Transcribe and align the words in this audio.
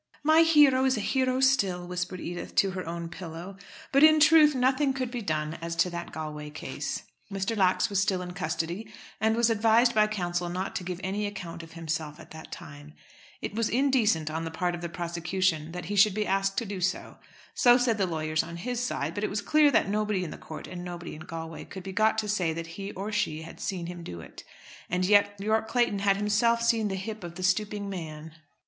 "My 0.23 0.41
hero 0.41 0.83
is 0.83 0.97
a 0.97 0.99
hero 0.99 1.39
still," 1.41 1.87
whispered 1.87 2.19
Edith 2.19 2.55
to 2.55 2.71
her 2.71 2.87
own 2.87 3.07
pillow. 3.07 3.55
But, 3.91 4.03
in 4.03 4.19
truth, 4.19 4.55
nothing 4.55 4.93
could 4.93 5.11
be 5.11 5.21
done 5.21 5.59
as 5.61 5.75
to 5.75 5.91
that 5.91 6.11
Galway 6.11 6.49
case. 6.49 7.03
Mr. 7.31 7.55
Lax 7.55 7.87
was 7.87 8.01
still 8.01 8.19
in 8.23 8.33
custody, 8.33 8.91
and 9.19 9.35
was 9.35 9.51
advised 9.51 9.93
by 9.93 10.07
counsel 10.07 10.49
not 10.49 10.75
to 10.77 10.83
give 10.83 10.99
any 11.03 11.27
account 11.27 11.61
of 11.61 11.73
himself 11.73 12.19
at 12.19 12.31
that 12.31 12.51
time. 12.51 12.95
It 13.43 13.53
was 13.53 13.69
indecent 13.69 14.31
on 14.31 14.43
the 14.43 14.49
part 14.49 14.73
of 14.73 14.81
the 14.81 14.89
prosecution 14.89 15.71
that 15.73 15.85
he 15.85 15.95
should 15.95 16.15
be 16.15 16.25
asked 16.25 16.57
to 16.57 16.65
do 16.65 16.81
so. 16.81 17.19
So 17.53 17.77
said 17.77 17.99
the 17.99 18.07
lawyers 18.07 18.41
on 18.41 18.57
his 18.57 18.79
side, 18.79 19.13
but 19.13 19.23
it 19.23 19.29
was 19.29 19.43
clear 19.43 19.69
that 19.69 19.87
nobody 19.87 20.23
in 20.23 20.31
the 20.31 20.37
court 20.39 20.65
and 20.65 20.83
nobody 20.83 21.13
in 21.13 21.21
Galway 21.25 21.63
could 21.63 21.83
be 21.83 21.93
got 21.93 22.17
to 22.17 22.27
say 22.27 22.53
that 22.53 22.65
he 22.65 22.91
or 22.93 23.11
she 23.11 23.43
had 23.43 23.59
seen 23.59 23.85
him 23.85 24.01
do 24.01 24.19
it. 24.19 24.43
And 24.89 25.05
yet 25.05 25.35
Yorke 25.39 25.67
Clayton 25.67 25.99
had 25.99 26.17
himself 26.17 26.63
seen 26.63 26.87
the 26.87 26.95
hip 26.95 27.23
of 27.23 27.35
the 27.35 27.43
stooping 27.43 27.87
man. 27.87 28.31